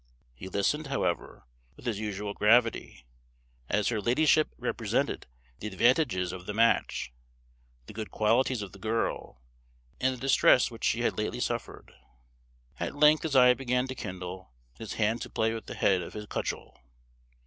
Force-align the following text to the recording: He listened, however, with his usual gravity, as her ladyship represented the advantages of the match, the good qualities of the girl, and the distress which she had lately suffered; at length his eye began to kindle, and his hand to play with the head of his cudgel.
He 0.33 0.49
listened, 0.49 0.87
however, 0.87 1.45
with 1.75 1.85
his 1.85 1.99
usual 1.99 2.33
gravity, 2.33 3.05
as 3.69 3.89
her 3.89 4.01
ladyship 4.01 4.49
represented 4.57 5.27
the 5.59 5.67
advantages 5.67 6.31
of 6.31 6.47
the 6.47 6.55
match, 6.55 7.13
the 7.85 7.93
good 7.93 8.09
qualities 8.09 8.63
of 8.63 8.71
the 8.71 8.79
girl, 8.79 9.43
and 9.99 10.11
the 10.15 10.19
distress 10.21 10.71
which 10.71 10.85
she 10.85 11.01
had 11.01 11.19
lately 11.19 11.39
suffered; 11.39 11.93
at 12.79 12.95
length 12.95 13.21
his 13.21 13.35
eye 13.35 13.53
began 13.53 13.87
to 13.89 13.93
kindle, 13.93 14.49
and 14.71 14.79
his 14.79 14.93
hand 14.93 15.21
to 15.21 15.29
play 15.29 15.53
with 15.53 15.67
the 15.67 15.75
head 15.75 16.01
of 16.01 16.13
his 16.13 16.25
cudgel. 16.25 16.81